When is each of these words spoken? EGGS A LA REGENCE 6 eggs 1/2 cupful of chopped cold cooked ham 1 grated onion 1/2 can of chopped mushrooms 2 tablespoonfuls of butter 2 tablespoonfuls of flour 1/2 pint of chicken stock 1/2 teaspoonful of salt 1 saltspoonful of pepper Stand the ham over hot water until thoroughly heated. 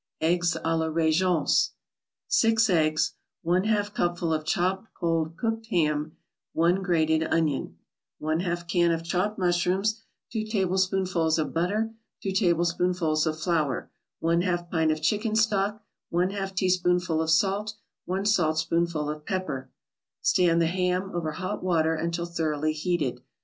EGGS 0.21 0.57
A 0.65 0.75
LA 0.75 0.87
REGENCE 0.87 1.73
6 2.27 2.69
eggs 2.71 3.13
1/2 3.45 3.93
cupful 3.93 4.33
of 4.33 4.43
chopped 4.45 4.87
cold 4.95 5.37
cooked 5.37 5.67
ham 5.67 6.17
1 6.53 6.81
grated 6.81 7.25
onion 7.31 7.77
1/2 8.19 8.67
can 8.67 8.89
of 8.89 9.03
chopped 9.03 9.37
mushrooms 9.37 10.01
2 10.33 10.43
tablespoonfuls 10.45 11.37
of 11.37 11.53
butter 11.53 11.93
2 12.23 12.31
tablespoonfuls 12.31 13.27
of 13.27 13.39
flour 13.39 13.91
1/2 14.23 14.71
pint 14.71 14.91
of 14.91 15.03
chicken 15.03 15.35
stock 15.35 15.83
1/2 16.11 16.55
teaspoonful 16.55 17.21
of 17.21 17.29
salt 17.29 17.75
1 18.05 18.25
saltspoonful 18.25 19.07
of 19.07 19.23
pepper 19.23 19.69
Stand 20.19 20.59
the 20.59 20.65
ham 20.65 21.11
over 21.13 21.33
hot 21.33 21.63
water 21.63 21.93
until 21.93 22.25
thoroughly 22.25 22.73
heated. 22.73 23.21